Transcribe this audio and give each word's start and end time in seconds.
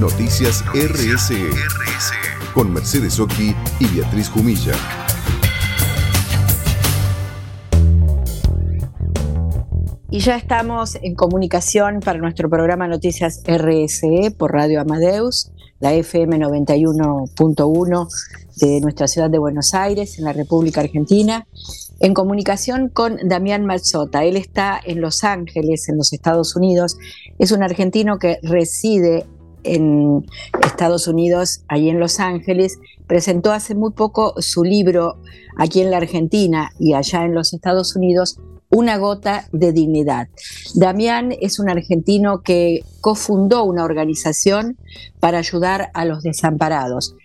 Noticias 0.00 0.64
RSE, 0.72 1.50
con 2.54 2.72
Mercedes 2.72 3.20
Oki 3.20 3.54
y 3.80 3.86
Beatriz 3.94 4.30
Jumilla. 4.30 4.72
Y 10.08 10.20
ya 10.20 10.36
estamos 10.36 10.96
en 11.02 11.14
comunicación 11.14 12.00
para 12.00 12.18
nuestro 12.18 12.48
programa 12.48 12.88
Noticias 12.88 13.42
RSE 13.46 14.30
por 14.30 14.52
Radio 14.52 14.80
Amadeus, 14.80 15.52
la 15.80 15.92
FM 15.92 16.38
91.1 16.38 18.08
de 18.56 18.80
nuestra 18.80 19.06
ciudad 19.06 19.28
de 19.28 19.38
Buenos 19.38 19.74
Aires, 19.74 20.18
en 20.18 20.24
la 20.24 20.32
República 20.32 20.80
Argentina, 20.80 21.46
en 22.00 22.14
comunicación 22.14 22.88
con 22.88 23.18
Damián 23.28 23.66
Mazzota. 23.66 24.24
Él 24.24 24.38
está 24.38 24.80
en 24.82 25.02
Los 25.02 25.24
Ángeles, 25.24 25.90
en 25.90 25.98
los 25.98 26.14
Estados 26.14 26.56
Unidos. 26.56 26.96
Es 27.38 27.52
un 27.52 27.62
argentino 27.62 28.18
que 28.18 28.38
reside 28.42 29.26
en 29.64 30.26
Estados 30.64 31.08
Unidos, 31.08 31.62
ahí 31.68 31.88
en 31.88 32.00
Los 32.00 32.20
Ángeles. 32.20 32.78
Presentó 33.06 33.52
hace 33.52 33.74
muy 33.74 33.92
poco 33.92 34.34
su 34.38 34.64
libro 34.64 35.16
aquí 35.56 35.80
en 35.80 35.90
la 35.90 35.98
Argentina 35.98 36.70
y 36.78 36.94
allá 36.94 37.24
en 37.24 37.34
los 37.34 37.52
Estados 37.52 37.96
Unidos, 37.96 38.38
Una 38.72 38.98
gota 38.98 39.48
de 39.50 39.72
dignidad. 39.72 40.28
Damián 40.76 41.34
es 41.40 41.58
un 41.58 41.68
argentino 41.68 42.42
que 42.42 42.84
cofundó 43.00 43.64
una 43.64 43.82
organización 43.82 44.76
para 45.18 45.38
ayudar 45.38 45.90
a 45.92 46.04
los 46.04 46.22
desamparados 46.22 47.16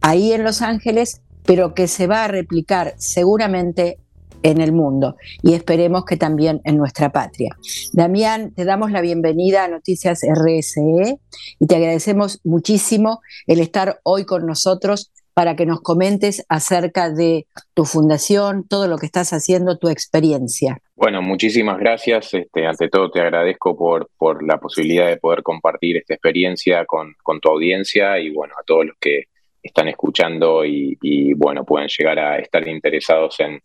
ahí 0.00 0.32
en 0.32 0.44
Los 0.44 0.62
Ángeles, 0.62 1.20
pero 1.44 1.74
que 1.74 1.88
se 1.88 2.06
va 2.06 2.24
a 2.24 2.28
replicar 2.28 2.94
seguramente 2.96 3.98
en 4.42 4.60
el 4.60 4.72
mundo 4.72 5.16
y 5.42 5.54
esperemos 5.54 6.04
que 6.04 6.16
también 6.16 6.60
en 6.64 6.76
nuestra 6.76 7.10
patria. 7.10 7.56
Damián, 7.92 8.52
te 8.54 8.64
damos 8.64 8.90
la 8.90 9.00
bienvenida 9.00 9.64
a 9.64 9.68
Noticias 9.68 10.20
RSE 10.22 11.18
y 11.58 11.66
te 11.66 11.76
agradecemos 11.76 12.40
muchísimo 12.44 13.20
el 13.46 13.60
estar 13.60 14.00
hoy 14.02 14.24
con 14.24 14.46
nosotros 14.46 15.10
para 15.34 15.56
que 15.56 15.64
nos 15.64 15.80
comentes 15.80 16.44
acerca 16.48 17.10
de 17.10 17.46
tu 17.72 17.84
fundación, 17.84 18.66
todo 18.68 18.88
lo 18.88 18.98
que 18.98 19.06
estás 19.06 19.32
haciendo, 19.32 19.78
tu 19.78 19.88
experiencia. 19.88 20.78
Bueno, 20.96 21.22
muchísimas 21.22 21.78
gracias. 21.78 22.34
Este, 22.34 22.66
ante 22.66 22.88
todo 22.88 23.10
te 23.10 23.20
agradezco 23.20 23.76
por, 23.76 24.10
por 24.18 24.46
la 24.46 24.58
posibilidad 24.58 25.06
de 25.06 25.16
poder 25.16 25.42
compartir 25.42 25.96
esta 25.96 26.14
experiencia 26.14 26.84
con, 26.84 27.14
con 27.22 27.40
tu 27.40 27.48
audiencia 27.48 28.18
y 28.18 28.30
bueno, 28.30 28.54
a 28.60 28.64
todos 28.64 28.86
los 28.86 28.96
que 29.00 29.24
están 29.62 29.88
escuchando 29.88 30.64
y, 30.64 31.32
bueno, 31.34 31.64
pueden 31.64 31.88
llegar 31.88 32.18
a 32.18 32.38
estar 32.38 32.66
interesados 32.66 33.40
en, 33.40 33.60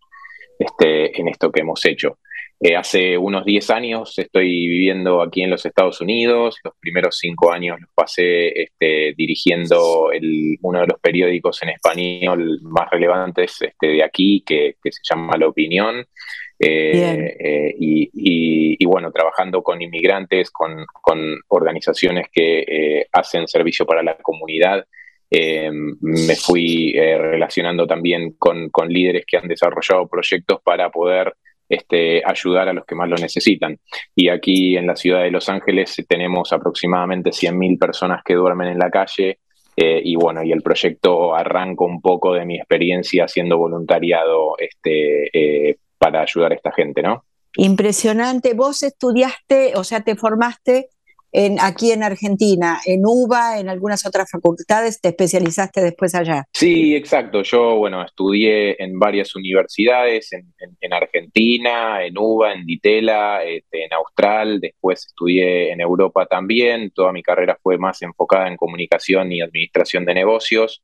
este, 0.59 1.19
en 1.19 1.27
esto 1.27 1.51
que 1.51 1.61
hemos 1.61 1.85
hecho. 1.85 2.17
Eh, 2.61 2.75
hace 2.75 3.17
unos 3.17 3.43
10 3.43 3.69
años 3.71 4.17
estoy 4.17 4.47
viviendo 4.47 5.21
aquí 5.21 5.43
en 5.43 5.49
los 5.49 5.65
Estados 5.65 5.99
Unidos. 5.99 6.57
Los 6.63 6.73
primeros 6.79 7.17
cinco 7.17 7.51
años 7.51 7.79
los 7.81 7.89
pasé 7.93 8.47
este, 8.61 9.13
dirigiendo 9.17 10.09
uno 10.61 10.79
de 10.79 10.87
los 10.87 10.99
periódicos 11.01 11.61
en 11.63 11.69
español 11.69 12.59
más 12.63 12.89
relevantes 12.89 13.61
este, 13.61 13.87
de 13.87 14.03
aquí, 14.03 14.41
que, 14.45 14.77
se 14.83 15.01
llama 15.03 15.37
La 15.37 15.47
Opinión. 15.47 16.05
Eh, 16.57 17.35
eh, 17.37 17.75
y, 17.77 18.85
bueno, 18.85 19.11
trabajando 19.11 19.61
con 19.61 19.81
inmigrantes, 19.81 20.49
con, 20.49 20.85
con 21.01 21.37
organizaciones 21.49 22.27
que 22.31 23.05
hacen 23.11 23.47
servicio 23.47 23.85
para 23.85 24.01
la 24.01 24.15
comunidad 24.17 24.85
eh, 25.29 25.69
me 25.71 26.35
fui 26.35 26.93
eh, 26.95 27.17
relacionando 27.17 27.87
también 27.87 28.35
con, 28.37 28.69
líderes 28.87 29.25
que 29.25 29.37
han 29.37 29.47
desarrollado 29.47 30.07
proyectos 30.07 30.59
para 30.63 30.89
poder 30.89 31.35
este, 31.67 32.21
ayudar 32.23 32.69
a 32.69 32.73
los 32.73 32.85
que 32.85 32.95
más 32.95 33.09
lo 33.09 33.15
necesitan. 33.15 33.77
Y 34.15 34.29
aquí 34.29 34.77
en 34.77 34.87
la 34.87 34.95
ciudad 34.95 35.23
de 35.23 35.31
Los 35.31 35.49
Ángeles 35.49 35.95
tenemos 36.07 36.53
aproximadamente 36.53 37.31
100.000 37.31 37.79
personas 37.79 38.21
que 38.23 38.35
duermen 38.35 38.69
en 38.69 38.79
la 38.79 38.89
calle. 38.89 39.39
Eh, 39.75 40.01
y 40.03 40.15
bueno, 40.15 40.41
y 40.43 40.51
el 40.51 40.61
proyecto 40.61 41.35
arranca 41.35 41.83
un 41.83 42.01
poco 42.01 42.33
de 42.33 42.45
mi 42.45 42.57
experiencia 42.57 43.25
haciendo 43.25 43.57
voluntariado 43.57 44.55
este, 44.57 45.79
para 45.97 46.21
ayudar 46.21 46.53
a 46.53 46.55
esta 46.55 46.71
gente, 46.71 47.01
¿no? 47.01 47.25
Impresionante. 47.57 48.53
Vos 48.53 48.83
estudiaste, 48.83 49.73
o 49.75 49.83
sea, 49.83 50.01
te 50.01 50.15
formaste 50.15 50.89
aquí 51.59 51.91
en 51.91 52.03
Argentina, 52.03 52.79
en 52.85 53.01
UBA, 53.05 53.59
en 53.59 53.69
algunas 53.69 54.05
otras 54.05 54.29
facultades, 54.31 55.01
te 55.01 55.09
especializaste 55.09 55.81
después 55.81 56.15
allá. 56.15 56.45
Sí, 56.53 56.95
exacto. 56.95 57.43
Yo, 57.43 57.75
bueno, 57.75 58.03
estudié 58.03 58.81
en 58.81 58.97
varias 58.99 59.35
universidades, 59.35 60.31
en, 60.33 60.93
Argentina, 60.93 62.05
en 62.05 62.17
UBA, 62.17 62.53
en 62.53 62.65
Ditela, 62.65 63.43
este, 63.43 63.85
en 63.85 63.93
Austral, 63.93 64.59
después 64.61 65.05
estudié 65.07 65.71
en 65.71 65.81
Europa 65.81 66.25
también. 66.25 66.91
Toda 66.91 67.11
mi 67.11 67.21
carrera 67.21 67.57
fue 67.61 67.77
más 67.77 68.01
enfocada 68.01 68.47
en 68.47 68.57
comunicación 68.57 69.31
y 69.31 69.41
administración 69.41 70.05
de 70.05 70.13
negocios 70.13 70.83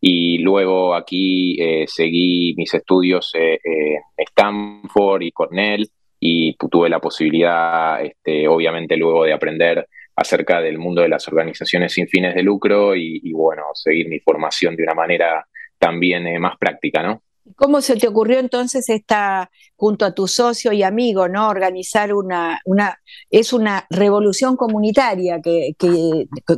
y 0.00 0.38
luego 0.38 0.94
aquí 0.94 1.60
eh, 1.60 1.86
seguí 1.88 2.54
mis 2.56 2.72
estudios 2.72 3.32
eh, 3.34 3.58
en 3.64 4.00
Stanford 4.16 5.22
y 5.22 5.32
Cornell 5.32 5.90
y 6.20 6.56
tuve 6.56 6.88
la 6.88 7.00
posibilidad, 7.00 8.02
este, 8.04 8.48
obviamente, 8.48 8.96
luego 8.96 9.24
de 9.24 9.32
aprender 9.32 9.88
acerca 10.16 10.60
del 10.60 10.78
mundo 10.78 11.02
de 11.02 11.08
las 11.08 11.28
organizaciones 11.28 11.92
sin 11.92 12.08
fines 12.08 12.34
de 12.34 12.42
lucro 12.42 12.96
y, 12.96 13.32
bueno, 13.32 13.62
seguir 13.74 14.08
mi 14.08 14.18
formación 14.18 14.74
de 14.74 14.82
una 14.82 14.94
manera 14.94 15.46
también 15.78 16.26
eh, 16.26 16.38
más 16.40 16.58
práctica, 16.58 17.02
¿no? 17.02 17.22
¿Cómo 17.56 17.80
se 17.80 17.96
te 17.96 18.08
ocurrió 18.08 18.40
entonces 18.40 18.88
esta, 18.90 19.50
junto 19.76 20.04
a 20.04 20.14
tu 20.14 20.26
socio 20.28 20.72
y 20.72 20.82
amigo, 20.82 21.28
¿no? 21.28 21.48
organizar 21.48 22.12
una, 22.12 22.60
una 22.66 22.98
es 23.30 23.52
una 23.52 23.86
revolución 23.88 24.56
comunitaria 24.56 25.40
que, 25.40 25.74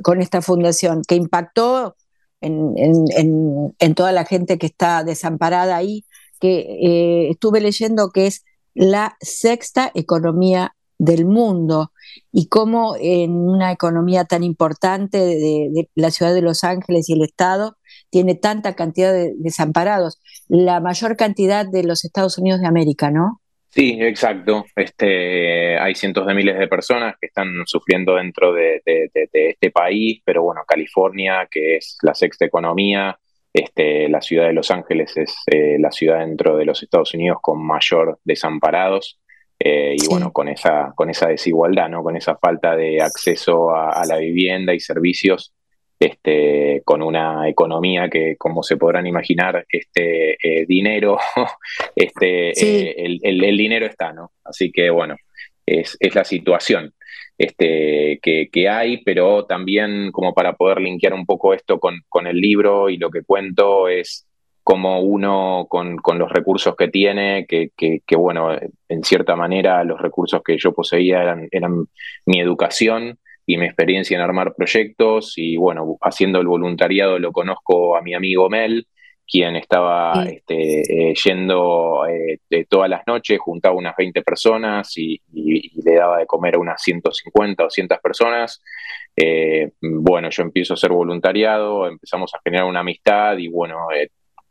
con 0.02 0.20
esta 0.20 0.42
fundación 0.42 1.02
que 1.06 1.14
impactó 1.14 1.94
en, 2.40 2.74
en, 3.78 3.94
toda 3.94 4.10
la 4.10 4.24
gente 4.24 4.58
que 4.58 4.66
está 4.66 5.04
desamparada 5.04 5.76
ahí, 5.76 6.04
que 6.40 6.58
eh, 6.60 7.28
estuve 7.30 7.60
leyendo 7.60 8.10
que 8.10 8.26
es 8.26 8.44
la 8.74 9.16
sexta 9.20 9.90
economía 9.94 10.74
del 10.98 11.24
mundo 11.24 11.92
y 12.30 12.48
cómo 12.48 12.94
en 13.00 13.32
una 13.32 13.72
economía 13.72 14.24
tan 14.24 14.44
importante 14.44 15.18
de, 15.18 15.88
la 15.94 16.10
ciudad 16.10 16.34
de 16.34 16.42
Los 16.42 16.62
Ángeles 16.62 17.08
y 17.08 17.14
el 17.14 17.22
Estado 17.22 17.76
tiene 18.10 18.34
tanta 18.34 18.74
cantidad 18.74 19.12
de 19.12 19.32
desamparados, 19.38 20.20
la 20.48 20.80
mayor 20.80 21.16
cantidad 21.16 21.64
de 21.66 21.84
los 21.84 22.04
Estados 22.04 22.38
Unidos 22.38 22.60
de 22.60 22.66
América, 22.66 23.10
¿no? 23.10 23.40
Sí, 23.70 23.98
exacto. 24.00 24.64
Este, 24.74 25.78
hay 25.78 25.94
cientos 25.94 26.26
de 26.26 26.34
miles 26.34 26.58
de 26.58 26.66
personas 26.66 27.14
que 27.20 27.28
están 27.28 27.48
sufriendo 27.66 28.16
dentro 28.16 28.52
de, 28.52 28.82
este 28.84 29.70
país, 29.70 30.20
pero 30.24 30.42
bueno, 30.42 30.62
California, 30.66 31.46
que 31.48 31.76
es 31.76 31.96
la 32.02 32.14
sexta 32.14 32.44
economía, 32.44 33.16
este, 33.52 34.08
la 34.08 34.20
ciudad 34.20 34.46
de 34.46 34.52
Los 34.52 34.70
Ángeles 34.70 35.16
es 35.16 35.34
eh, 35.46 35.76
la 35.78 35.90
ciudad 35.90 36.20
dentro 36.20 36.56
de 36.56 36.64
los 36.64 36.82
Estados 36.82 37.14
Unidos 37.14 37.38
con 37.42 37.64
mayor 37.64 38.18
desamparados 38.24 39.20
eh, 39.58 39.94
y 39.98 40.06
bueno, 40.08 40.32
con 40.32 40.48
esa, 40.48 40.92
con 40.94 41.10
esa 41.10 41.28
desigualdad, 41.28 41.88
¿no? 41.88 42.02
con 42.02 42.16
esa 42.16 42.36
falta 42.36 42.74
de 42.74 43.02
acceso 43.02 43.74
a, 43.74 44.06
la 44.06 44.16
vivienda 44.16 44.72
y 44.72 44.80
servicios, 44.80 45.52
este, 45.98 46.80
con 46.82 47.02
una 47.02 47.46
economía 47.46 48.08
que, 48.08 48.36
como 48.38 48.62
se 48.62 48.78
podrán 48.78 49.06
imaginar, 49.06 49.66
este 49.68 50.38
eh, 50.42 50.64
dinero, 50.66 51.18
este, 51.94 53.04
el, 53.04 53.20
el, 53.22 53.56
dinero 53.58 53.84
está, 53.84 54.14
¿no? 54.14 54.32
Así 54.44 54.72
que 54.72 54.88
bueno, 54.88 55.16
es, 55.70 55.96
es 56.00 56.14
la 56.14 56.24
situación 56.24 56.92
este, 57.40 58.20
que, 58.20 58.68
hay, 58.68 59.02
pero 59.02 59.46
también 59.46 60.12
como 60.12 60.34
para 60.34 60.56
poder 60.56 60.78
linkear 60.82 61.14
un 61.14 61.24
poco 61.24 61.54
esto 61.54 61.80
con, 61.80 62.26
el 62.26 62.36
libro 62.36 62.90
y 62.90 62.98
lo 62.98 63.08
que 63.08 63.22
cuento 63.22 63.88
es 63.88 64.26
como 64.62 65.00
uno 65.00 65.66
con, 65.70 65.96
los 66.18 66.30
recursos 66.30 66.76
que 66.76 66.88
tiene, 66.88 67.46
que, 67.46 67.70
bueno, 68.14 68.50
en 68.88 69.04
cierta 69.04 69.36
manera 69.36 69.82
los 69.84 69.98
recursos 70.02 70.42
que 70.44 70.58
yo 70.58 70.74
poseía 70.74 71.22
eran, 71.22 71.48
eran 71.50 71.86
mi 72.26 72.40
educación 72.42 73.18
y 73.46 73.56
mi 73.56 73.64
experiencia 73.64 74.18
en 74.18 74.22
armar 74.22 74.54
proyectos 74.54 75.32
y 75.38 75.56
bueno, 75.56 75.96
haciendo 76.02 76.40
el 76.40 76.46
voluntariado 76.46 77.18
lo 77.18 77.32
conozco 77.32 77.96
a 77.96 78.02
mi 78.02 78.12
amigo 78.12 78.50
Mel, 78.50 78.86
quien 79.30 79.54
estaba 79.54 80.24
este, 80.28 81.10
eh, 81.10 81.14
yendo 81.14 82.04
eh, 82.06 82.64
todas 82.68 82.90
las 82.90 83.06
noches, 83.06 83.38
juntaba 83.38 83.76
unas 83.76 83.94
20 83.96 84.22
personas 84.22 84.92
y, 84.98 85.20
le 85.32 85.94
daba 85.94 86.18
de 86.18 86.26
comer 86.26 86.56
a 86.56 86.58
unas 86.58 86.82
150 86.82 87.62
o 87.62 87.66
200 87.66 87.98
personas. 87.98 88.60
Eh, 89.16 89.70
bueno, 89.80 90.30
yo 90.30 90.42
empiezo 90.42 90.74
a 90.74 90.76
hacer 90.76 90.90
voluntariado, 90.90 91.86
empezamos 91.86 92.34
a 92.34 92.40
generar 92.42 92.66
una 92.66 92.80
amistad 92.80 93.38
y 93.38 93.48
bueno, 93.48 93.86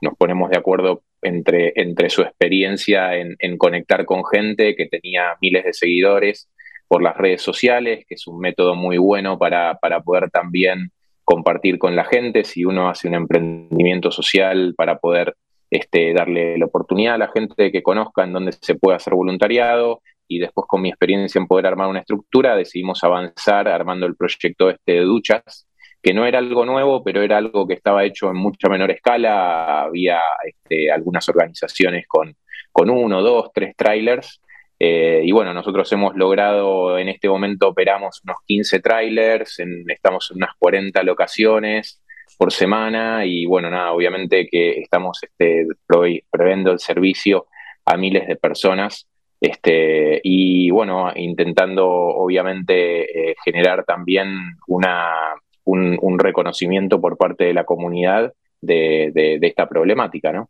nos 0.01 0.15
ponemos 0.15 0.49
de 0.49 0.57
acuerdo 0.57 1.03
entre, 1.21 1.73
entre 1.75 2.09
su 2.09 2.21
experiencia 2.21 3.15
en, 3.15 3.57
conectar 3.57 4.05
con 4.05 4.23
gente 4.25 4.75
que 4.75 4.87
tenía 4.87 5.37
miles 5.41 5.65
de 5.65 5.73
seguidores 5.73 6.49
por 6.87 7.03
las 7.03 7.17
redes 7.17 7.41
sociales, 7.41 8.05
que 8.07 8.15
es 8.15 8.25
un 8.27 8.39
método 8.39 8.75
muy 8.75 8.97
bueno 8.97 9.37
para, 9.37 9.75
para 9.75 10.01
poder 10.01 10.29
también 10.31 10.91
compartir 11.29 11.77
con 11.77 11.95
la 11.95 12.05
gente, 12.05 12.43
si 12.43 12.65
uno 12.65 12.89
hace 12.89 13.07
un 13.07 13.13
emprendimiento 13.13 14.09
social 14.09 14.73
para 14.75 14.97
poder 14.97 15.35
este, 15.69 16.11
darle 16.11 16.57
la 16.57 16.65
oportunidad 16.65 17.13
a 17.13 17.17
la 17.19 17.31
gente 17.31 17.71
que 17.71 17.83
conozca 17.83 18.23
en 18.23 18.33
dónde 18.33 18.51
se 18.59 18.73
puede 18.73 18.95
hacer 18.95 19.13
voluntariado 19.13 20.01
y 20.27 20.39
después 20.39 20.65
con 20.67 20.81
mi 20.81 20.89
experiencia 20.89 21.37
en 21.37 21.45
poder 21.45 21.67
armar 21.67 21.87
una 21.87 21.99
estructura 21.99 22.55
decidimos 22.55 23.03
avanzar 23.03 23.67
armando 23.67 24.07
el 24.07 24.15
proyecto 24.15 24.71
este 24.71 24.93
de 24.93 25.01
duchas 25.01 25.67
que 26.01 26.15
no 26.15 26.25
era 26.25 26.39
algo 26.39 26.65
nuevo, 26.65 27.03
pero 27.03 27.21
era 27.21 27.37
algo 27.37 27.67
que 27.67 27.75
estaba 27.75 28.03
hecho 28.05 28.31
en 28.31 28.37
mucha 28.37 28.67
menor 28.67 28.89
escala. 28.89 29.83
Había 29.83 30.19
este, 30.43 30.89
algunas 30.91 31.29
organizaciones 31.29 32.05
con, 32.07 32.35
con 32.71 32.89
uno, 32.89 33.21
dos, 33.21 33.51
tres 33.53 33.75
trailers. 33.75 34.41
Eh, 34.79 35.21
y 35.25 35.31
bueno, 35.33 35.53
nosotros 35.53 35.91
hemos 35.91 36.15
logrado, 36.15 36.97
en 36.97 37.09
este 37.09 37.27
momento 37.27 37.67
operamos 37.67 38.21
unos 38.23 38.37
15 38.45 38.79
trailers, 38.79 39.59
estamos 39.87 40.31
en 40.31 40.37
unas 40.37 40.51
40 40.57 41.03
locaciones 41.03 42.01
por 42.37 42.53
semana 42.53 43.25
y 43.25 43.45
bueno, 43.45 43.69
nada, 43.69 43.91
obviamente 43.91 44.47
que 44.47 44.79
estamos 44.79 45.19
este, 45.21 45.67
el 45.67 46.79
servicio 46.79 47.47
a 47.85 47.97
miles 47.97 48.27
de 48.27 48.37
personas 48.37 49.09
este, 49.41 50.19
y 50.23 50.69
bueno, 50.69 51.11
intentando 51.15 51.87
obviamente 51.87 53.31
eh, 53.31 53.35
generar 53.43 53.85
también 53.85 54.57
una, 54.67 55.35
un, 55.63 56.19
reconocimiento 56.19 56.99
por 56.99 57.17
parte 57.17 57.45
de 57.45 57.53
la 57.53 57.63
comunidad 57.63 58.33
de, 58.61 59.39
esta 59.41 59.67
problemática, 59.69 60.33
¿no? 60.33 60.49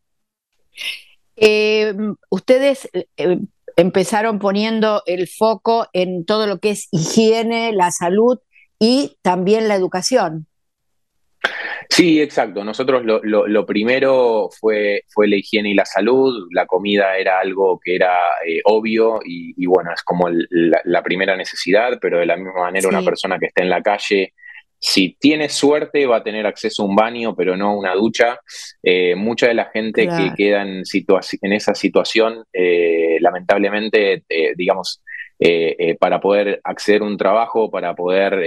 Eh, 1.35 1.93
ustedes 2.29 2.89
empezaron 3.75 4.39
poniendo 4.39 5.04
el 5.06 5.27
foco 5.27 5.88
en 5.94 6.25
todo 6.25 6.48
lo 6.48 6.60
que 6.60 6.71
es 6.71 6.88
higiene, 6.92 7.71
la 7.74 7.92
salud 7.92 8.39
y 8.80 9.18
también 9.21 9.68
la 9.68 9.75
educación. 9.75 10.48
Sí, 11.89 12.21
exacto. 12.21 12.63
Nosotros 12.63 13.04
lo, 13.04 13.66
primero 13.66 14.50
fue, 14.60 15.04
fue 15.10 15.27
la 15.27 15.38
higiene 15.38 15.71
y 15.71 15.74
la 15.74 15.86
salud. 15.86 16.48
La 16.51 16.66
comida 16.66 17.18
era 17.18 17.39
algo 17.39 17.80
que 17.83 17.95
era 17.95 18.13
eh, 18.45 18.62
obvio 18.66 19.19
y, 19.25 19.66
bueno, 19.66 19.92
es 19.94 20.04
como 20.04 20.30
la, 20.30 21.04
primera 21.04 21.36
necesidad, 21.36 21.98
pero 22.00 22.19
de 22.19 22.25
la 22.25 22.38
misma 22.38 22.62
manera 22.62 22.89
una 22.89 23.01
persona 23.01 23.39
que 23.39 23.48
está 23.48 23.63
en 23.63 23.69
la 23.69 23.81
calle, 23.81 24.33
si 24.79 25.17
tiene 25.19 25.49
suerte 25.49 26.05
va 26.05 26.17
a 26.17 26.23
tener 26.23 26.47
acceso 26.47 26.83
a 26.83 26.85
un 26.85 26.95
baño, 26.95 27.35
pero 27.35 27.57
no 27.57 27.67
a 27.67 27.77
una 27.77 27.93
ducha. 27.93 28.39
Eh, 28.81 29.15
mucha 29.15 29.47
de 29.47 29.53
la 29.53 29.65
gente 29.65 30.07
que 30.07 30.33
queda 30.35 30.61
en, 30.61 30.83
en 31.41 31.53
esa 31.53 31.75
situación, 31.75 32.43
eh, 32.53 33.17
lamentablemente, 33.19 34.23
digamos, 34.55 35.01
eh, 35.37 35.75
eh, 35.79 35.95
para 35.95 36.19
poder 36.19 36.61
acceder 36.63 37.01
a 37.01 37.05
un 37.05 37.17
trabajo, 37.17 37.69
para 37.69 37.93
poder 37.93 38.41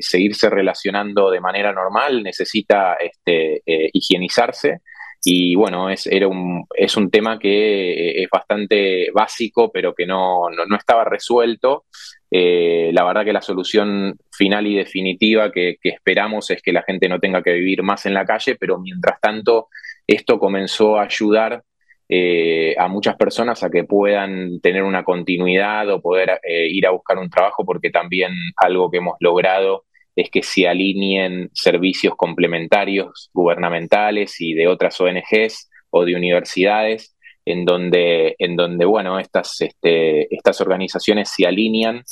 seguirse 0.00 0.48
relacionando 0.48 1.30
de 1.30 1.40
manera 1.40 1.72
normal, 1.72 2.22
necesita 2.22 2.94
este, 2.94 3.62
higienizarse. 3.92 4.80
Y 5.28 5.56
bueno, 5.56 5.90
es, 5.90 6.06
era 6.06 6.28
un, 6.28 6.66
es 6.72 6.96
un 6.96 7.10
tema 7.10 7.36
que 7.36 8.22
es 8.22 8.28
bastante 8.30 9.10
básico, 9.12 9.72
pero 9.72 9.92
que 9.92 10.06
no, 10.06 10.42
no, 10.50 10.76
estaba 10.76 11.04
resuelto. 11.04 11.86
la 12.30 13.04
verdad 13.04 13.24
que 13.24 13.32
la 13.32 13.42
solución 13.42 14.16
final 14.30 14.68
y 14.68 14.76
definitiva 14.76 15.50
que, 15.50 15.78
esperamos 15.82 16.48
es 16.52 16.62
que 16.62 16.72
la 16.72 16.84
gente 16.84 17.08
no 17.08 17.18
tenga 17.18 17.42
que 17.42 17.54
vivir 17.54 17.82
más 17.82 18.06
en 18.06 18.14
la 18.14 18.24
calle, 18.24 18.54
pero 18.54 18.78
mientras 18.78 19.20
tanto 19.20 19.66
esto 20.06 20.38
comenzó 20.38 20.96
a 20.96 21.06
ayudar 21.06 21.64
eh, 22.08 22.76
a 22.78 22.86
muchas 22.86 23.16
personas 23.16 23.64
a 23.64 23.70
que 23.70 23.82
puedan 23.82 24.60
tener 24.60 24.84
una 24.84 25.02
continuidad 25.02 25.90
o 25.90 26.00
poder 26.00 26.38
eh, 26.44 26.68
ir 26.68 26.86
a 26.86 26.92
buscar 26.92 27.18
un 27.18 27.30
trabajo, 27.30 27.64
porque 27.64 27.90
también 27.90 28.32
algo 28.58 28.92
que 28.92 28.98
hemos 28.98 29.16
logrado 29.18 29.86
es 30.16 30.30
que 30.30 30.42
se 30.42 30.66
alineen 30.66 31.50
servicios 31.52 32.14
complementarios 32.16 33.30
gubernamentales 33.32 34.40
y 34.40 34.54
de 34.54 34.66
otras 34.66 35.00
ONGs 35.00 35.70
o 35.90 36.04
de 36.04 36.16
universidades, 36.16 37.16
en 37.44 37.64
donde, 37.64 38.34
en 38.38 38.56
donde 38.56 38.84
bueno, 38.84 39.20
estas, 39.20 39.60
este, 39.60 40.34
estas 40.34 40.60
organizaciones 40.60 41.30
se 41.30 41.46
alinean 41.46 42.02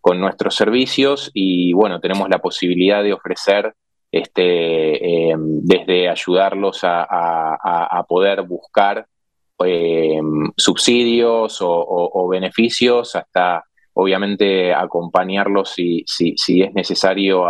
con 0.00 0.20
nuestros 0.20 0.54
servicios 0.54 1.30
y 1.32 1.72
bueno, 1.72 2.00
tenemos 2.00 2.28
la 2.28 2.40
posibilidad 2.40 3.02
de 3.02 3.12
ofrecer 3.12 3.72
este, 4.10 5.30
eh, 5.30 5.34
desde 5.38 6.08
ayudarlos 6.08 6.80
a 6.82 8.04
poder 8.06 8.42
buscar 8.42 9.06
eh, 9.64 10.20
subsidios 10.56 11.58
o, 11.60 12.28
beneficios 12.28 13.14
hasta 13.14 13.64
obviamente 13.94 14.72
acompañarlos 14.72 15.70
si, 15.70 16.04
si, 16.06 16.62
es 16.62 16.72
necesario 16.74 17.44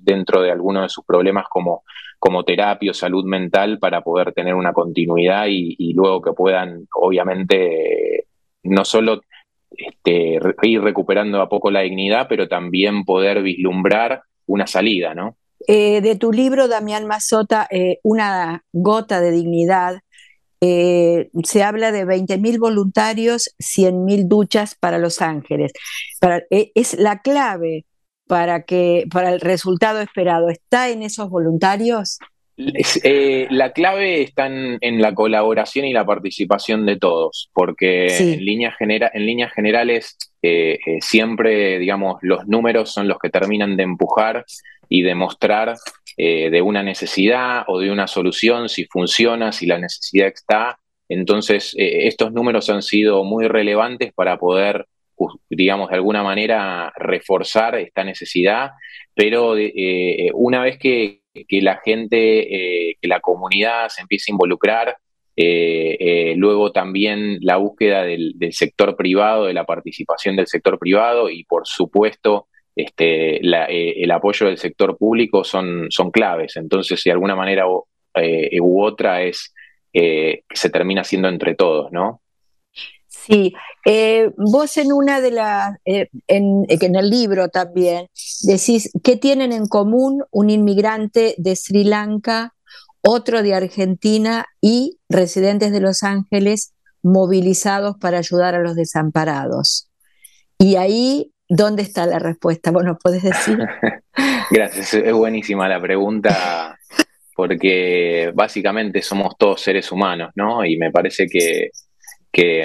dentro 0.00 0.42
de 0.42 0.50
alguno 0.50 0.82
de 0.82 0.88
sus 0.88 1.04
problemas 1.04 1.46
como, 1.48 1.84
como 2.18 2.44
terapia 2.44 2.90
o 2.90 2.94
salud 2.94 3.24
mental 3.24 3.78
para 3.78 4.02
poder 4.02 4.32
tener 4.32 4.54
una 4.54 4.72
continuidad 4.72 5.46
y, 5.48 5.92
luego 5.94 6.22
que 6.22 6.32
puedan 6.32 6.86
obviamente 6.94 8.26
no 8.62 8.84
solo 8.84 9.22
este, 9.70 10.38
ir 10.62 10.80
recuperando 10.82 11.40
a 11.40 11.48
poco 11.48 11.70
la 11.70 11.80
dignidad, 11.80 12.26
pero 12.28 12.48
también 12.48 13.04
poder 13.04 13.42
vislumbrar 13.42 14.22
una 14.46 14.66
salida, 14.66 15.14
¿no? 15.14 15.36
Eh, 15.66 16.00
de 16.00 16.16
tu 16.16 16.32
libro, 16.32 16.68
Damián 16.68 17.06
Mazota, 17.06 17.66
eh, 17.70 17.98
Una 18.02 18.62
gota 18.72 19.20
de 19.20 19.30
dignidad, 19.30 20.00
eh, 20.60 21.28
se 21.44 21.62
habla 21.62 21.92
de 21.92 22.06
20.000 22.06 22.58
voluntarios, 22.58 23.54
100.000 23.58 24.26
duchas 24.28 24.74
para 24.74 24.98
Los 24.98 25.20
Ángeles. 25.20 25.72
Eh, 26.50 26.72
es 26.74 26.94
la 26.94 27.20
clave 27.20 27.84
para, 28.26 28.62
que, 28.62 29.04
para 29.10 29.30
el 29.30 29.40
resultado 29.40 30.00
esperado. 30.00 30.48
¿Está 30.48 30.88
en 30.88 31.02
esos 31.02 31.28
voluntarios? 31.28 32.18
Eh, 32.56 33.46
la 33.50 33.72
clave 33.72 34.22
está 34.22 34.46
en, 34.46 35.02
la 35.02 35.14
colaboración 35.14 35.84
y 35.84 35.92
la 35.92 36.06
participación 36.06 36.86
de 36.86 36.96
todos, 36.96 37.50
porque 37.52 38.06
en, 38.06 38.42
líneas 38.42 38.74
en 38.80 39.26
líneas 39.26 39.52
generales 39.52 40.16
siempre, 41.00 41.78
digamos, 41.78 42.16
los 42.22 42.46
números 42.46 42.92
son 42.92 43.08
los 43.08 43.18
que 43.18 43.28
terminan 43.28 43.76
de 43.76 43.82
empujar 43.82 44.46
y 44.88 45.02
demostrar 45.02 45.76
eh, 46.18 46.48
de 46.48 46.62
una 46.62 46.82
necesidad 46.82 47.64
o 47.68 47.78
de 47.78 47.90
una 47.90 48.06
solución, 48.06 48.70
si 48.70 48.86
funciona, 48.86 49.52
si 49.52 49.66
la 49.66 49.78
necesidad 49.78 50.28
está. 50.28 50.78
Entonces, 51.10 51.74
eh, 51.76 52.06
estos 52.06 52.32
números 52.32 52.70
han 52.70 52.80
sido 52.80 53.22
muy 53.22 53.48
relevantes 53.48 54.14
para 54.14 54.38
poder, 54.38 54.86
digamos, 55.50 55.90
de 55.90 55.96
alguna 55.96 56.22
manera 56.22 56.90
reforzar 56.96 57.74
esta 57.74 58.02
necesidad, 58.02 58.70
pero 59.14 59.58
eh, 59.58 60.30
una 60.32 60.62
vez 60.62 60.78
que, 60.78 61.20
la 61.50 61.80
gente, 61.84 62.96
que 62.98 63.08
la 63.08 63.20
comunidad 63.20 63.90
se 63.90 64.00
empiece 64.00 64.32
a 64.32 64.34
involucrar, 64.34 64.96
luego 65.36 66.72
también 66.72 67.38
la 67.42 67.58
búsqueda 67.58 68.04
del, 68.04 68.34
sector 68.52 68.96
privado, 68.96 69.44
de 69.44 69.52
la 69.52 69.66
participación 69.66 70.34
del 70.36 70.46
sector 70.46 70.78
privado 70.78 71.28
y 71.28 71.44
por 71.44 71.66
supuesto 71.66 72.48
este, 72.76 73.36
eh, 73.36 74.04
el 74.04 74.10
apoyo 74.10 74.46
del 74.46 74.58
sector 74.58 74.98
público 74.98 75.42
son, 75.44 75.86
son 75.88 76.10
claves. 76.10 76.56
Entonces, 76.56 77.02
de 77.02 77.10
alguna 77.10 77.34
manera 77.34 77.64
eh, 78.14 78.60
u 78.60 78.82
otra 78.82 79.22
es 79.22 79.54
eh, 79.94 80.42
que 80.46 80.56
se 80.56 80.68
termina 80.68 81.00
haciendo 81.00 81.28
entre 81.28 81.54
todos, 81.54 81.90
¿no? 81.90 82.20
Sí, 83.08 83.54
vos 84.36 84.76
en 84.76 84.92
una 84.92 85.20
de 85.20 85.30
las, 85.32 85.76
en, 85.84 86.08
en, 86.68 86.96
el 86.96 87.10
libro 87.10 87.48
también, 87.48 88.08
decís, 88.42 88.92
¿qué 89.02 89.16
tienen 89.16 89.52
en 89.52 89.66
común 89.66 90.22
un 90.30 90.50
inmigrante 90.50 91.34
de 91.38 91.56
Sri 91.56 91.82
Lanka, 91.82 92.54
otro 93.00 93.42
de 93.42 93.54
Argentina 93.54 94.46
y 94.60 94.98
residentes 95.08 95.72
de 95.72 95.80
Los 95.80 96.04
Ángeles 96.04 96.74
movilizados 97.02 97.96
para 97.98 98.18
ayudar 98.18 98.54
a 98.54 98.60
los 98.60 98.76
desamparados? 98.76 99.90
Y 100.58 100.76
ahí 100.76 101.32
¿Dónde 101.48 101.82
está 101.82 102.06
la 102.06 102.18
respuesta? 102.18 102.70
Bueno, 102.70 102.98
puedes 103.00 103.22
decir. 103.22 103.58
Gracias, 104.50 104.94
es 104.94 105.12
buenísima 105.12 105.68
la 105.68 105.80
pregunta 105.80 106.76
porque 107.36 108.32
básicamente 108.34 109.02
somos 109.02 109.36
todos 109.38 109.60
seres 109.60 109.92
humanos, 109.92 110.30
¿no? 110.34 110.64
Y 110.64 110.78
me 110.78 110.90
parece 110.90 111.26
que, 111.26 111.70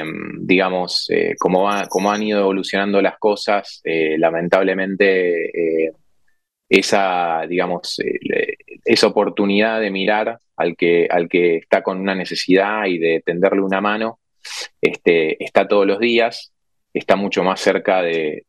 mm, 0.04 0.48
digamos, 0.48 1.08
eh, 1.10 1.36
como, 1.38 1.70
han 1.70 2.24
ido 2.24 2.40
evolucionando 2.40 3.02
las 3.02 3.18
cosas, 3.20 3.82
eh, 3.84 4.18
lamentablemente 4.18 5.88
eh, 5.88 5.92
esa, 6.70 7.46
digamos, 7.48 7.98
esa 8.86 9.08
oportunidad 9.08 9.82
de 9.82 9.92
mirar 9.92 10.40
al 10.56 10.76
que, 10.78 11.08
al 11.10 11.28
que 11.28 11.58
está 11.58 11.84
con 11.84 12.00
una 12.00 12.16
necesidad 12.16 12.86
y 12.86 12.98
de 12.98 13.22
tenderle 13.26 13.62
una 13.62 13.82
mano, 13.82 14.20
este, 14.82 15.44
está 15.44 15.68
todos 15.68 15.86
los 15.86 16.00
días 16.00 16.54
está 16.94 17.16
mucho 17.16 17.44
más 17.44 17.60
cerca 17.60 18.02
de, 18.02 18.46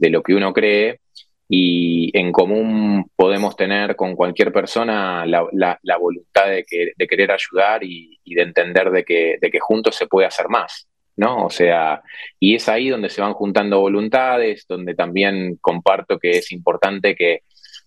lo 0.00 0.22
que 0.22 0.34
uno 0.34 0.52
cree 0.52 1.00
y 1.48 2.10
en 2.18 2.32
común 2.32 3.10
podemos 3.14 3.54
tener 3.56 3.96
con 3.96 4.16
cualquier 4.16 4.52
persona 4.52 5.26
la, 5.26 5.98
voluntad 5.98 6.46
de, 6.46 6.64
querer 7.08 7.30
ayudar 7.30 7.84
y, 7.84 8.18
de 8.24 8.42
entender 8.42 8.90
de 8.90 9.04
que, 9.04 9.36
de 9.40 9.50
que 9.50 9.60
juntos 9.60 9.96
se 9.96 10.06
puede 10.06 10.26
hacer 10.26 10.48
más. 10.48 10.88
¿no? 11.16 11.46
O 11.46 11.50
sea, 11.50 12.02
y 12.40 12.56
es 12.56 12.68
ahí 12.68 12.88
donde 12.88 13.08
se 13.08 13.20
van 13.20 13.34
juntando 13.34 13.80
voluntades, 13.80 14.64
donde 14.68 14.94
también 14.96 15.58
comparto 15.60 16.18
que 16.18 16.30
es 16.38 16.50
importante 16.50 17.14
que, 17.14 17.42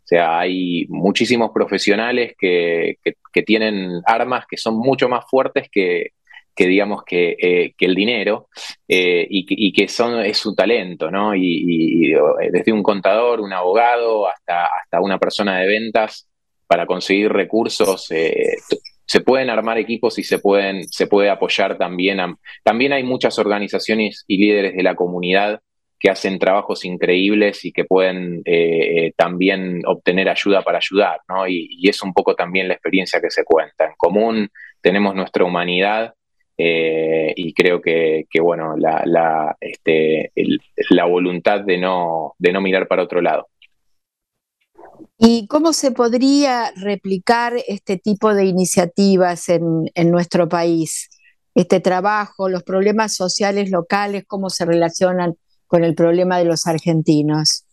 sea, 0.08 0.40
hay 0.40 0.86
muchísimos 0.88 1.52
profesionales 1.54 2.34
que, 2.40 2.96
que 3.34 3.44
tienen 3.44 4.02
armas 4.06 4.46
que 4.50 4.56
son 4.56 4.78
mucho 4.78 5.10
más 5.10 5.26
fuertes 5.30 5.68
que, 5.70 6.12
digamos 6.66 7.04
que, 7.06 7.74
el 7.78 7.96
dinero 7.96 8.48
y, 8.88 9.74
que 9.74 9.88
son, 9.88 10.20
es 10.22 10.38
su 10.38 10.56
talento, 10.56 11.12
¿no? 11.12 11.36
Y, 11.36 12.14
desde 12.52 12.72
un 12.72 12.82
contador, 12.82 13.42
un 13.42 13.54
abogado, 13.54 14.28
hasta, 14.28 14.66
hasta 14.66 15.02
una 15.02 15.20
persona 15.20 15.60
de 15.60 15.68
ventas, 15.68 16.28
para 16.66 16.86
conseguir 16.86 17.32
recursos, 17.32 18.10
se 19.08 19.22
pueden 19.22 19.50
armar 19.50 19.78
equipos 19.78 20.20
y 20.20 20.24
se, 20.24 20.40
pueden, 20.40 20.84
se 20.90 21.08
puede 21.08 21.30
apoyar 21.30 21.78
también. 21.78 22.20
también 22.64 22.92
hay 22.92 23.04
muchas 23.04 23.40
organizaciones 23.40 24.26
y 24.28 24.38
líderes 24.38 24.76
de 24.76 24.84
la 24.84 24.96
comunidad 24.96 25.62
que 26.00 26.10
hacen 26.10 26.38
trabajos 26.40 26.86
increíbles 26.86 27.66
y 27.66 27.72
que 27.72 27.86
pueden 27.86 28.42
eh, 28.46 29.14
también 29.16 29.82
obtener 29.86 30.30
ayuda 30.30 30.62
para 30.62 30.78
ayudar, 30.78 31.22
¿no? 31.28 31.48
Y, 31.48 31.88
es 31.90 32.04
un 32.04 32.14
poco 32.14 32.36
también 32.36 32.68
la 32.68 32.76
experiencia 32.76 33.22
que 33.22 33.32
se 33.32 33.44
cuenta. 33.44 33.86
En 33.86 33.94
común 33.98 34.50
tenemos 34.82 35.16
nuestra 35.16 35.46
humanidad 35.46 36.14
eh, 36.58 37.34
y 37.36 37.54
creo 37.54 37.82
que, 37.82 38.26
bueno, 38.42 38.76
la, 38.78 39.04
la, 39.06 39.56
este, 39.62 40.32
la 40.90 41.06
voluntad 41.06 41.62
de 41.62 41.78
no, 41.78 42.34
de 42.40 42.52
no 42.52 42.62
mirar 42.62 42.88
para 42.88 43.04
otro 43.04 43.22
lado. 43.22 43.48
¿Y 45.20 45.48
cómo 45.48 45.74
se 45.74 45.92
podría 45.92 46.72
replicar 46.76 47.54
este 47.68 47.98
tipo 47.98 48.34
de 48.34 48.46
iniciativas 48.46 49.50
en, 49.50 49.90
nuestro 50.12 50.48
país? 50.48 51.10
Este 51.56 51.80
trabajo, 51.80 52.50
los 52.50 52.64
problemas 52.64 53.16
sociales 53.16 53.72
locales, 53.72 54.26
cómo 54.28 54.50
se 54.50 54.66
relacionan 54.66 55.36
con 55.66 55.84
el 55.84 55.96
problema 55.96 56.38
de 56.38 56.46
los 56.46 56.68
argentinos. 56.68 57.66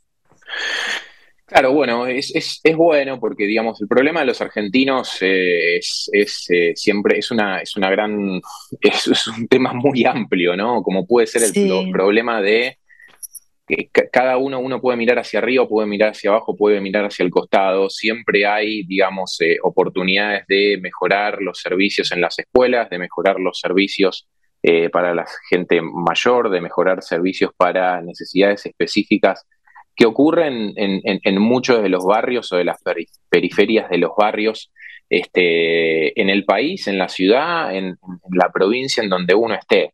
Claro, 1.47 1.73
bueno, 1.73 2.07
es, 2.07 2.61
bueno 2.75 3.21
porque, 3.21 3.45
digamos, 3.45 3.81
el 3.81 3.87
problema 3.87 4.21
de 4.21 4.27
los 4.27 4.41
argentinos 4.41 5.19
eh, 5.21 5.77
es, 5.77 6.11
eh, 6.51 6.73
siempre, 6.75 7.19
es 7.19 7.31
una, 7.31 7.59
es 7.61 7.77
una 7.77 7.91
gran, 7.91 8.41
es, 8.81 9.27
un 9.29 9.47
tema 9.49 9.73
muy 9.75 10.05
amplio, 10.07 10.57
¿no? 10.57 10.83
Como 10.83 11.07
puede 11.07 11.27
ser 11.27 11.43
el 11.43 11.91
problema 11.91 12.41
de 12.41 12.79
que 13.67 13.89
cada 14.13 14.37
uno, 14.37 14.59
uno 14.59 14.81
puede 14.81 14.97
mirar 14.97 15.19
hacia 15.19 15.39
arriba, 15.39 15.67
puede 15.67 15.89
mirar 15.89 16.11
hacia 16.11 16.31
abajo, 16.31 16.57
puede 16.57 16.81
mirar 16.81 17.07
hacia 17.07 17.25
el 17.25 17.31
costado. 17.31 17.89
Siempre 17.89 18.47
hay, 18.47 18.85
digamos, 18.85 19.41
eh, 19.41 19.57
oportunidades 19.63 20.47
de 20.47 20.79
mejorar 20.81 21.41
los 21.41 21.59
servicios 21.61 22.13
en 22.13 22.21
las 22.21 22.39
escuelas, 22.39 22.91
de 22.91 22.99
mejorar 22.99 23.41
los 23.41 23.59
servicios 23.59 24.29
eh, 24.63 24.91
para 24.91 25.15
la 25.15 25.27
gente 25.49 25.81
mayor, 25.81 26.51
de 26.51 26.61
mejorar 26.61 27.03
servicios 27.03 27.53
para 27.57 28.01
necesidades 28.03 28.67
específicas 28.67 29.47
que 29.97 30.07
ocurren 30.07 30.73
en, 30.77 31.39
muchos 31.39 31.83
de 31.83 31.89
los 31.89 32.05
barrios 32.05 32.53
o 32.53 32.57
de 32.57 32.65
las 32.65 32.83
periferias 33.29 33.89
de 33.89 33.99
los 33.99 34.11
barrios 34.17 34.73
este, 35.09 36.21
en 36.21 36.31
el 36.31 36.45
país, 36.45 36.89
en 36.89 36.99
la 36.99 37.09
ciudad, 37.09 37.75
en 37.75 37.97
la 38.33 38.51
provincia 38.53 39.03
en 39.03 39.11
donde 39.11 39.35
uno 39.35 39.55
esté. 39.55 39.93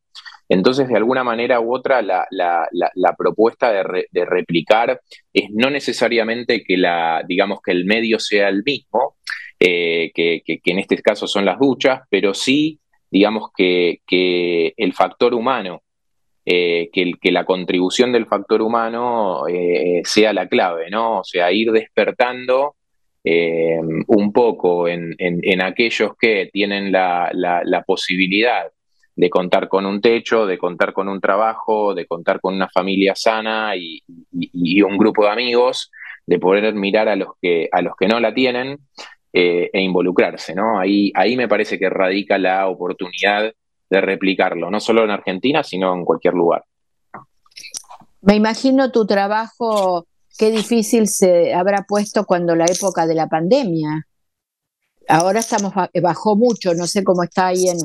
Entonces, 0.50 0.88
de 0.88 0.96
alguna 0.96 1.22
manera 1.22 1.60
u 1.60 1.72
otra, 1.72 2.02
la, 2.02 3.14
propuesta 3.16 3.70
de, 3.70 4.24
replicar 4.24 5.00
es 5.32 5.48
no 5.50 5.70
necesariamente 5.70 6.64
que, 6.64 6.76
la, 6.76 7.22
digamos, 7.26 7.60
que 7.62 7.70
el 7.70 7.84
medio 7.84 8.18
sea 8.18 8.48
el 8.48 8.64
mismo, 8.64 9.14
eh, 9.60 10.10
que, 10.12 10.42
en 10.64 10.78
este 10.80 11.00
caso 11.02 11.28
son 11.28 11.44
las 11.44 11.56
duchas, 11.60 12.00
pero 12.10 12.34
sí, 12.34 12.80
digamos, 13.08 13.50
que, 13.56 14.00
el 14.76 14.92
factor 14.92 15.34
humano, 15.34 15.82
eh, 16.52 16.90
que, 16.92 17.30
la 17.30 17.44
contribución 17.44 18.12
del 18.12 18.26
factor 18.26 18.62
humano 18.62 19.46
eh, 19.48 20.00
sea 20.04 20.32
la 20.32 20.48
clave, 20.48 20.90
¿no? 20.90 21.20
O 21.20 21.24
sea, 21.24 21.52
ir 21.52 21.70
despertando 21.72 22.76
un 23.22 24.32
poco 24.32 24.88
en, 24.88 25.14
aquellos 25.62 26.12
que 26.18 26.48
tienen 26.50 26.90
la 26.90 27.84
posibilidad 27.86 28.70
de 29.20 29.28
contar 29.28 29.68
con 29.68 29.84
un 29.84 30.00
techo, 30.00 30.46
de 30.46 30.56
contar 30.56 30.94
con 30.94 31.06
un 31.08 31.20
trabajo, 31.20 31.94
de 31.94 32.06
contar 32.06 32.40
con 32.40 32.54
una 32.54 32.68
familia 32.68 33.14
sana 33.14 33.74
y, 33.76 34.02
un 34.82 34.96
grupo 34.96 35.24
de 35.24 35.30
amigos, 35.30 35.90
de 36.26 36.38
poder 36.38 36.74
mirar 36.74 37.08
a 37.08 37.16
los 37.16 37.28
que, 37.40 37.68
a 37.70 37.82
los 37.82 37.94
que 37.98 38.08
no 38.08 38.18
la 38.18 38.32
tienen 38.32 38.78
eh, 39.32 39.68
e 39.72 39.80
involucrarse, 39.82 40.54
¿no? 40.54 40.78
Ahí 40.80 41.36
me 41.36 41.48
parece 41.48 41.78
que 41.78 41.90
radica 41.90 42.38
la 42.38 42.68
oportunidad 42.68 43.52
de 43.90 44.00
replicarlo, 44.00 44.70
no 44.70 44.80
solo 44.80 45.04
en 45.04 45.10
Argentina, 45.10 45.62
sino 45.62 45.94
en 45.94 46.04
cualquier 46.04 46.34
lugar. 46.34 46.64
Me 48.22 48.36
imagino 48.36 48.92
tu 48.92 49.06
trabajo, 49.06 50.06
qué 50.38 50.50
difícil 50.50 51.08
se 51.08 51.52
habrá 51.52 51.84
puesto 51.88 52.24
cuando 52.24 52.54
la 52.54 52.66
época 52.66 53.06
de 53.06 53.14
la 53.14 53.28
pandemia. 53.28 54.06
Ahora 55.08 55.40
estamos, 55.40 55.72
bajó 56.02 56.36
mucho, 56.36 56.74
no 56.74 56.86
sé 56.86 57.02
cómo 57.02 57.24
está 57.24 57.48
ahí 57.48 57.66
en, 57.68 57.78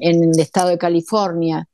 en, 0.00 0.24
el 0.24 0.38
estado 0.38 0.70
de 0.70 0.78
California. 0.78 1.68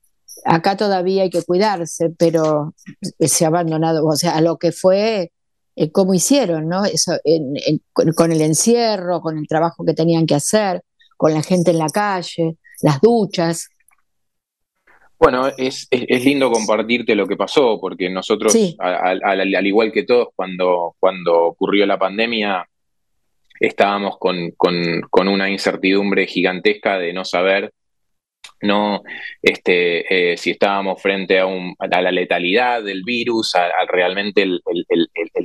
Acá 0.44 0.76
todavía 0.76 1.22
hay 1.22 1.30
que 1.30 1.42
cuidarse, 1.42 2.10
pero 2.18 2.75
se 3.20 3.44
ha 3.44 3.49
abandonado, 3.49 4.06
o 4.06 4.16
sea, 4.16 4.32
a 4.32 4.40
lo 4.40 4.56
que 4.56 4.72
fue, 4.72 5.32
eh, 5.76 5.92
cómo 5.92 6.14
hicieron, 6.14 6.68
¿no? 6.68 6.84
Eso, 6.84 7.12
con, 7.92 8.32
el 8.32 8.40
encierro, 8.40 9.20
con 9.20 9.38
el 9.38 9.46
trabajo 9.46 9.84
que 9.84 9.94
tenían 9.94 10.26
que 10.26 10.34
hacer, 10.34 10.82
con 11.16 11.34
la 11.34 11.42
gente 11.42 11.70
en 11.72 11.78
la 11.78 11.90
calle, 11.90 12.56
las 12.82 13.00
duchas. 13.00 13.68
Bueno, 15.18 15.49
es, 15.58 15.87
es, 15.90 16.25
lindo 16.25 16.50
compartirte 16.50 17.14
lo 17.14 17.26
que 17.26 17.37
pasó, 17.37 17.78
porque 17.78 18.08
nosotros, 18.08 18.56
al, 18.78 19.66
igual 19.66 19.92
que 19.92 20.04
todos, 20.04 20.28
cuando, 20.34 20.96
cuando 20.99 21.44
ocurrió 21.44 21.84
la 21.84 21.99
pandemia, 21.99 22.66
estábamos 23.60 24.16
con, 24.18 25.28
una 25.28 25.50
incertidumbre 25.50 26.26
gigantesca 26.26 26.99
de 26.99 27.12
no 27.12 27.26
saber 27.26 27.72
no 28.62 29.02
este, 29.42 30.32
eh, 30.32 30.37
si 30.37 30.50
estábamos 30.50 31.00
frente 31.00 31.38
a, 31.38 31.46
un, 31.46 31.75
a, 31.78 32.00
la 32.00 32.10
letalidad 32.10 32.82
del 32.82 33.04
virus, 33.04 33.54
a, 33.54 33.70
realmente 33.88 34.42
el, 34.42 34.62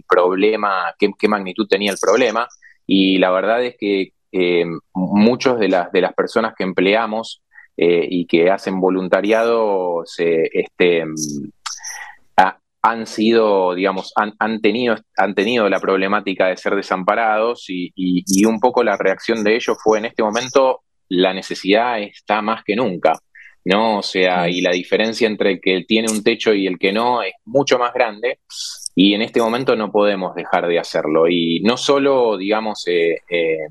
problema, 0.07 0.93
qué, 0.97 1.27
magnitud 1.27 1.67
tenía 1.67 1.91
el 1.91 1.97
problema. 1.99 2.47
Y 2.87 3.17
la 3.17 3.31
verdad 3.31 3.63
es 3.63 3.75
que 3.77 4.11
eh, 4.37 4.65
muchos 4.93 5.59
de 5.59 5.69
las, 5.69 5.91
de 5.93 6.01
las 6.01 6.13
personas 6.13 6.53
que 6.57 6.65
empleamos 6.65 7.41
eh, 7.77 8.05
y 8.09 8.25
que 8.25 8.51
hacen 8.51 8.81
voluntariado 8.81 10.01
se, 10.05 10.49
este, 10.51 11.05
han 12.81 13.07
sido, 13.07 13.73
digamos, 13.73 14.13
han, 14.15 14.61
tenido, 14.61 14.95
han 15.17 15.33
tenido 15.33 15.69
la 15.69 15.79
problemática 15.79 16.47
de 16.47 16.57
ser 16.57 16.75
desamparados 16.75 17.65
y, 17.69 18.45
un 18.45 18.59
poco 18.59 18.83
la 18.83 18.95
reacción 18.95 19.43
de 19.43 19.55
ellos 19.55 19.77
fue 19.83 19.97
en 19.97 20.05
este 20.05 20.21
momento 20.21 20.81
la 21.09 21.33
necesidad 21.33 21.99
está 22.01 22.43
más 22.43 22.63
que 22.63 22.75
nunca, 22.75 23.17
¿no? 23.63 23.99
O 23.99 24.03
sea, 24.03 24.49
y 24.49 24.61
la 24.61 24.71
diferencia 24.71 25.27
entre 25.27 25.53
el 25.53 25.61
que 25.61 25.83
tiene 25.87 26.11
un 26.11 26.23
techo 26.23 26.53
y 26.53 26.67
el 26.67 26.77
que 26.77 26.91
no 26.91 27.23
es 27.23 27.33
mucho 27.45 27.79
más 27.79 27.91
grande 27.91 28.39
y 28.93 29.15
en 29.15 29.23
este 29.23 29.41
momento 29.41 29.75
no 29.75 29.91
podemos 29.91 30.35
dejar 30.35 30.67
de 30.67 30.77
hacerlo. 30.77 31.27
Y 31.27 31.61
no 31.61 31.77
solo, 31.77 32.37
digamos, 32.37 32.87
eh, 32.87 33.17
eh, 33.27 33.67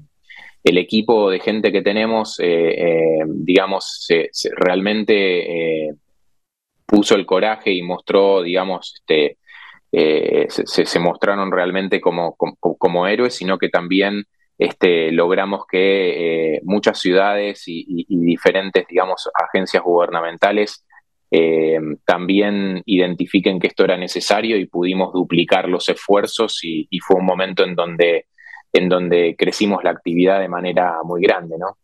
el 0.65 0.79
equipo 0.79 1.31
de 1.31 1.41
gente 1.41 1.71
que 1.71 1.83
tenemos, 1.83 2.41
eh, 2.43 3.19
digamos, 3.27 4.09
realmente 4.57 5.95
puso 6.87 7.15
el 7.15 7.27
coraje 7.27 7.71
y 7.73 7.83
mostró, 7.83 8.43
digamos, 8.43 8.95
este, 8.97 9.39
eh, 9.97 10.47
se, 10.49 10.99
mostraron 10.99 11.53
realmente 11.53 12.01
como, 12.01 12.35
como, 12.35 13.07
héroes, 13.07 13.35
sino 13.37 13.59
que 13.59 13.69
también 13.69 14.25
este, 14.59 15.13
logramos 15.13 15.67
que 15.71 16.57
eh, 16.57 16.61
muchas 16.65 16.99
ciudades 16.99 17.63
y, 17.67 18.05
diferentes, 18.09 18.89
digamos, 18.89 19.31
agencias 19.35 19.85
gubernamentales 19.85 20.85
eh, 21.31 21.79
también 22.05 22.83
identifiquen 22.87 23.61
que 23.61 23.69
esto 23.69 23.85
era 23.85 23.97
necesario 23.97 24.57
y 24.57 24.67
pudimos 24.67 25.13
duplicar 25.13 25.69
los 25.69 25.89
esfuerzos 25.89 26.59
y, 26.65 26.89
fue 26.99 27.21
un 27.21 27.27
momento 27.27 27.63
en 27.63 27.77
donde, 27.77 28.27
en 28.75 28.89
donde 28.89 29.37
crecimos 29.39 29.85
la 29.85 29.91
actividad 29.91 30.41
de 30.41 30.49
manera 30.49 30.97
muy 31.05 31.23
grande, 31.23 31.57
¿no? 31.57 31.79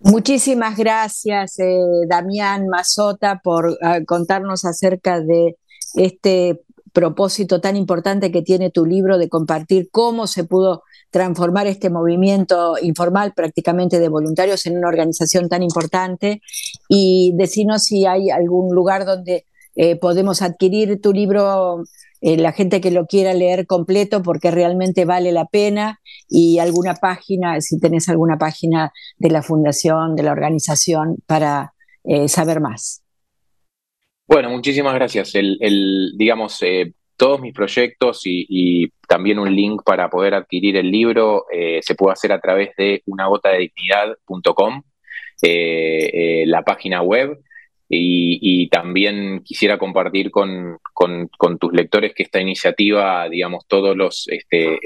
Muchísimas 0.00 0.76
gracias, 0.76 1.58
eh, 1.58 1.80
Damián 2.06 2.68
Mazota, 2.68 3.40
por 3.42 3.76
ah, 3.82 3.98
contarnos 4.06 4.64
acerca 4.64 5.20
de 5.20 5.56
este 5.94 6.60
propósito 6.92 7.60
tan 7.60 7.76
importante 7.76 8.30
que 8.30 8.42
tiene 8.42 8.70
tu 8.70 8.86
libro 8.86 9.18
de 9.18 9.28
compartir 9.28 9.88
cómo 9.90 10.28
se 10.28 10.44
pudo 10.44 10.84
transformar 11.10 11.66
este 11.66 11.90
movimiento 11.90 12.76
informal 12.80 13.32
prácticamente 13.34 13.98
de 13.98 14.08
voluntarios 14.08 14.64
en 14.66 14.78
una 14.78 14.88
organización 14.88 15.48
tan 15.48 15.64
importante 15.64 16.40
y 16.88 17.32
decirnos 17.34 17.84
si 17.84 18.06
hay 18.06 18.30
algún 18.30 18.74
lugar 18.74 19.04
donde 19.04 19.44
eh, 19.74 19.96
podemos 19.96 20.42
adquirir 20.42 21.00
tu 21.00 21.12
libro 21.12 21.82
eh, 22.20 22.36
la 22.36 22.52
gente 22.52 22.80
que 22.80 22.90
lo 22.90 23.06
quiera 23.06 23.32
leer 23.32 23.66
completo 23.66 24.22
porque 24.22 24.50
realmente 24.50 25.04
vale 25.04 25.30
la 25.32 25.46
pena 25.46 26.00
y 26.28 26.58
alguna 26.58 26.94
página, 26.94 27.60
si 27.60 27.78
tenés 27.78 28.08
alguna 28.08 28.38
página 28.38 28.92
de 29.18 29.30
la 29.30 29.42
fundación, 29.42 30.16
de 30.16 30.24
la 30.24 30.32
organización 30.32 31.16
para 31.26 31.74
eh, 32.04 32.28
saber 32.28 32.60
más. 32.60 33.02
Bueno, 34.26 34.50
muchísimas 34.50 34.94
gracias. 34.94 35.32
Digamos, 36.18 36.60
eh, 36.62 36.92
todos 37.16 37.40
mis 37.40 37.54
proyectos 37.54 38.22
y, 38.24 38.92
también 39.08 39.38
un 39.38 39.54
link 39.54 39.82
para 39.86 40.10
poder 40.10 40.34
adquirir 40.34 40.76
el 40.76 40.90
libro 40.90 41.46
se 41.80 41.94
puede 41.94 42.12
hacer 42.12 42.30
a 42.30 42.38
través 42.38 42.76
de 42.76 43.02
unagotadedignidad.com 43.06 44.82
la 45.40 46.62
página 46.62 47.00
web 47.00 47.38
y, 47.90 48.68
también 48.68 49.40
quisiera 49.42 49.78
compartir 49.78 50.30
con, 50.30 50.78
tus 51.58 51.72
lectores 51.72 52.12
que 52.14 52.22
esta 52.22 52.40
iniciativa, 52.40 53.28
digamos, 53.28 53.66
todos 53.66 53.96
los, 53.96 54.28
este, 54.28 54.74
eh, 54.74 54.78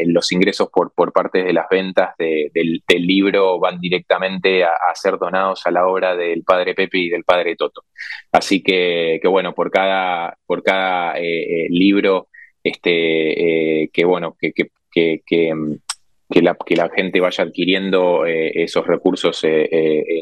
eh, 0.00 0.04
los 0.06 0.32
ingresos 0.32 0.68
por, 0.72 0.92
por 0.92 1.12
parte 1.12 1.44
de 1.44 1.52
las 1.52 1.66
ventas 1.70 2.16
del, 2.18 2.82
libro 2.88 3.58
van 3.58 3.78
directamente 3.80 4.64
a, 4.64 4.70
ser 4.94 5.18
donados 5.18 5.66
a 5.66 5.70
la 5.70 5.86
obra 5.86 6.16
del 6.16 6.42
padre 6.42 6.74
Pepe 6.74 6.98
y 6.98 7.08
del 7.08 7.24
padre 7.24 7.56
Toto. 7.56 7.84
Así 8.32 8.62
que, 8.62 9.20
bueno, 9.24 9.54
por 9.54 9.70
cada, 9.70 10.36
por 10.46 10.62
cada 10.62 11.18
eh, 11.18 11.66
libro 11.70 12.28
este, 12.62 13.88
que, 13.92 14.04
bueno, 14.04 14.36
que, 14.40 14.52
que, 14.52 16.40
la, 16.40 16.56
que 16.66 16.76
la 16.76 16.90
gente 16.90 17.20
vaya 17.20 17.44
adquiriendo 17.44 18.24
esos 18.26 18.86
recursos 18.86 19.44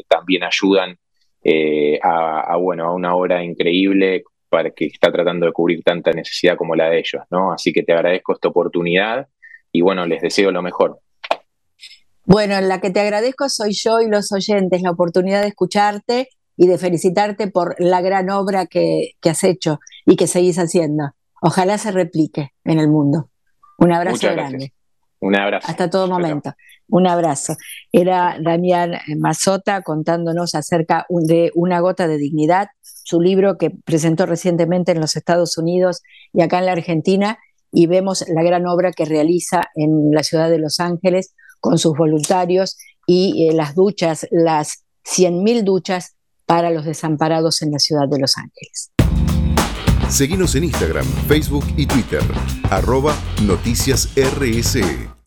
también 0.07 0.43
ayudan 0.43 0.97
eh, 1.43 1.99
a, 2.03 2.55
bueno, 2.57 2.85
a 2.85 2.93
una 2.93 3.15
obra 3.15 3.43
increíble 3.43 4.23
para 4.49 4.71
que 4.71 4.85
está 4.85 5.11
tratando 5.11 5.45
de 5.45 5.53
cubrir 5.53 5.81
tanta 5.83 6.11
necesidad 6.11 6.57
como 6.57 6.75
la 6.75 6.89
de 6.89 6.99
ellos, 6.99 7.23
¿no? 7.29 7.53
Así 7.53 7.71
que 7.71 7.83
te 7.83 7.93
agradezco 7.93 8.33
esta 8.33 8.49
oportunidad 8.49 9.27
y 9.71 9.81
bueno, 9.81 10.05
les 10.05 10.21
deseo 10.21 10.51
lo 10.51 10.61
mejor. 10.61 10.99
Bueno, 12.25 12.59
la 12.61 12.79
que 12.81 12.91
te 12.91 12.99
agradezco 12.99 13.49
soy 13.49 13.73
yo 13.73 14.01
y 14.01 14.09
los 14.09 14.31
oyentes, 14.31 14.81
la 14.81 14.91
oportunidad 14.91 15.41
de 15.41 15.47
escucharte 15.47 16.29
y 16.57 16.67
de 16.67 16.77
felicitarte 16.77 17.47
por 17.47 17.75
la 17.79 18.01
gran 18.01 18.29
obra 18.29 18.67
que, 18.67 19.15
has 19.23 19.43
hecho 19.43 19.79
y 20.05 20.15
que 20.15 20.27
seguís 20.27 20.59
haciendo. 20.59 21.11
Ojalá 21.41 21.77
se 21.77 21.91
replique 21.91 22.51
en 22.65 22.79
el 22.79 22.87
mundo. 22.87 23.29
Un 23.79 23.91
abrazo 23.91 24.31
grande. 24.31 24.73
Un 25.21 25.35
abrazo. 25.35 25.67
Hasta 25.69 25.89
todo 25.89 26.07
momento. 26.07 26.53
Un 26.89 27.07
abrazo. 27.07 27.55
Era 27.91 28.37
Damián 28.41 28.99
Mazota 29.17 29.81
contándonos 29.81 30.55
acerca 30.55 31.05
de 31.09 31.51
Una 31.55 31.79
gota 31.79 32.07
de 32.07 32.17
dignidad, 32.17 32.69
su 32.81 33.21
libro 33.21 33.57
que 33.57 33.69
presentó 33.69 34.25
recientemente 34.25 34.91
en 34.91 34.99
los 34.99 35.15
Estados 35.15 35.57
Unidos 35.57 36.01
y 36.33 36.41
acá 36.41 36.59
en 36.59 36.65
la 36.65 36.73
Argentina, 36.73 37.37
y 37.71 37.87
vemos 37.87 38.25
la 38.27 38.43
gran 38.43 38.67
obra 38.67 38.91
que 38.91 39.05
realiza 39.05 39.69
en 39.75 40.11
la 40.11 40.23
ciudad 40.23 40.49
de 40.49 40.59
Los 40.59 40.79
Ángeles 40.79 41.33
con 41.61 41.77
sus 41.77 41.95
voluntarios 41.95 42.77
y 43.07 43.47
eh, 43.47 43.53
las 43.53 43.75
duchas, 43.75 44.27
las 44.31 44.83
100.000 45.05 45.63
duchas 45.63 46.15
para 46.45 46.71
los 46.71 46.83
desamparados 46.83 47.61
en 47.61 47.71
la 47.71 47.79
ciudad 47.79 48.09
de 48.09 48.19
Los 48.19 48.37
Ángeles. 48.37 48.91
Seguimos 50.11 50.55
en 50.55 50.65
Instagram, 50.65 51.05
Facebook 51.29 51.65
y 51.77 51.85
Twitter, 51.85 52.21
arroba 52.69 53.15
noticias 53.43 54.09
RSE. 54.17 55.20